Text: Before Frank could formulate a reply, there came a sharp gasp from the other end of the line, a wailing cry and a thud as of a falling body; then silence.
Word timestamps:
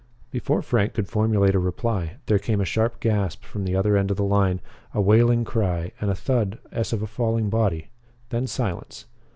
Before 0.31 0.63
Frank 0.63 0.95
could 0.95 1.07
formulate 1.07 1.53
a 1.53 1.59
reply, 1.59 2.15
there 2.25 2.39
came 2.39 2.59
a 2.59 2.65
sharp 2.65 2.99
gasp 3.01 3.43
from 3.43 3.65
the 3.65 3.75
other 3.75 3.95
end 3.95 4.09
of 4.09 4.17
the 4.17 4.23
line, 4.23 4.59
a 4.95 4.99
wailing 4.99 5.45
cry 5.45 5.91
and 6.01 6.09
a 6.09 6.15
thud 6.15 6.57
as 6.71 6.91
of 6.91 7.03
a 7.03 7.05
falling 7.05 7.51
body; 7.51 7.91
then 8.29 8.47
silence. 8.47 9.05